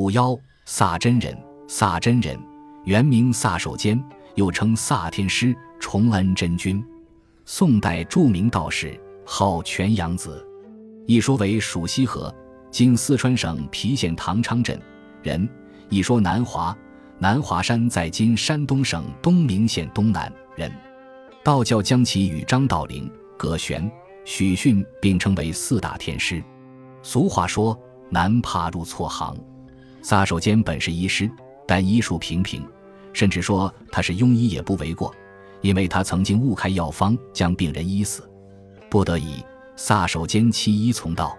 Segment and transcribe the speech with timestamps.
[0.00, 0.34] 五妖
[0.64, 1.36] 萨真人，
[1.68, 2.34] 萨真人
[2.84, 4.02] 原名萨守坚，
[4.34, 6.82] 又称萨天师、崇恩真君，
[7.44, 10.42] 宋代著名道士，号全阳子。
[11.06, 12.34] 一说为蜀西河，
[12.70, 14.80] 今四川省郫县唐昌镇
[15.22, 15.46] 人；
[15.90, 16.74] 一说南华，
[17.18, 20.72] 南华山在今山东省东明县东南人。
[21.44, 23.92] 道教将其与张道陵、葛玄、
[24.24, 26.42] 许逊并称为四大天师。
[27.02, 27.78] 俗话说
[28.08, 29.36] ：“男怕入错行。”
[30.02, 31.30] 撒手间本是医师，
[31.66, 32.66] 但医术平平，
[33.12, 35.14] 甚至说他是庸医也不为过，
[35.60, 38.28] 因为他曾经误开药方，将病人医死。
[38.90, 39.44] 不得已，
[39.76, 41.36] 撒手间弃医从道。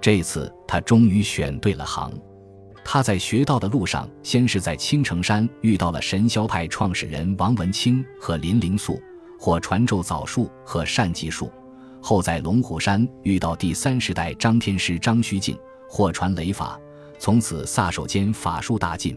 [0.00, 2.12] 这次他终于选对了行。
[2.84, 9.00] 他在学道的路上，先是在青城山遇到了神霄派创始人王文清和林灵素。
[9.38, 11.50] 或传咒枣术和善济术，
[12.00, 16.78] 后在龙虎山遇到第三世代张天师张虚静，或传雷法，
[17.22, 19.16] 从此撒手间法术大进。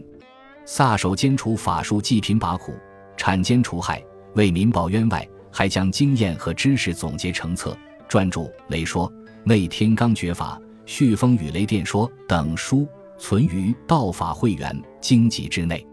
[0.64, 2.72] 撒手间除法术济贫拔苦、
[3.16, 4.00] 铲奸除害、
[4.36, 7.76] 为民报冤外，还将经验和知识总结成册，
[8.08, 9.10] 撰著《雷说》
[9.42, 12.86] 《内天罡诀法》《续风与雷电说》等书，
[13.18, 15.84] 存于道法会员经籍之内。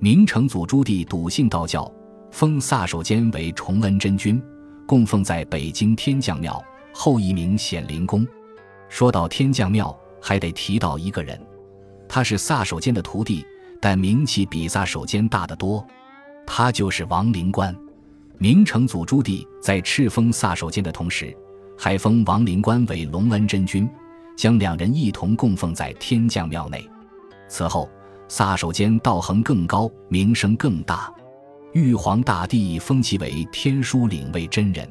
[0.00, 1.88] 明成祖朱棣笃信道教。
[2.32, 4.42] 封萨守坚为崇恩真君，
[4.84, 6.60] 供奉在北京天将庙，
[6.92, 8.26] 后一名显灵宫。
[8.88, 11.38] 说到天将庙，还得提到一个人，
[12.14, 13.42] 他是萨守坚的徒弟，
[13.80, 15.82] 但名气比萨守坚大得多。
[16.46, 17.74] 他就是王灵官。
[18.36, 21.34] 明成祖朱棣在敕封萨守坚的同时，
[21.78, 23.88] 还封王灵官为隆恩真君，
[24.36, 26.86] 将两人一同供奉在天将庙内。
[27.48, 27.88] 此后，
[28.28, 31.10] 萨守坚道行更高，名声更大。
[31.72, 34.86] 玉皇大帝封其为天书领位真人。